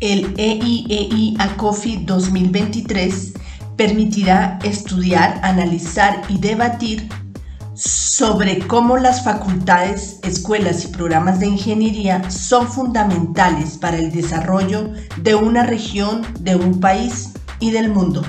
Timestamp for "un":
16.54-16.78